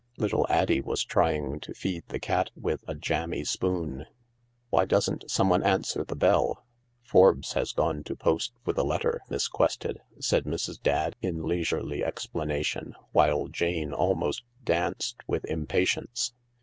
Little 0.17 0.47
Addie 0.49 0.81
was 0.81 1.03
trying 1.05 1.59
to 1.59 1.75
feed 1.75 2.01
the 2.07 2.19
cat 2.19 2.49
with 2.55 2.83
a 2.87 2.95
jammy 2.95 3.43
spoon." 3.43 4.07
Why 4.71 4.83
doesn't 4.85 5.29
someone 5.29 5.61
answer 5.61 6.03
the 6.03 6.15
bell?"" 6.15 6.65
Forbes 7.11 7.53
has 7.53 7.71
gone 7.71 8.03
to 8.05 8.15
post 8.15 8.51
with 8.65 8.79
a 8.79 8.83
letter, 8.83 9.21
Miss 9.29 9.47
Quested," 9.47 9.99
said 10.19 10.45
Mrs. 10.45 10.81
Dadd 10.81 11.13
in 11.21 11.43
leisurely 11.43 12.03
explanation, 12.03 12.95
while 13.11 13.47
Jane 13.47 13.93
almost 13.93 14.41
danced 14.63 15.17
with 15.27 15.45
impatience. 15.45 16.33